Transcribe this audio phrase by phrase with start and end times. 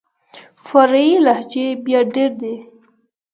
[0.65, 2.55] فرعي لهجې بيا ډېري دي.